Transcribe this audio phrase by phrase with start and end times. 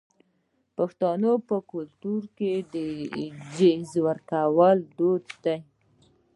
[0.65, 2.75] د پښتنو په کلتور کې د
[3.55, 5.57] جهیز ورکول دود دی.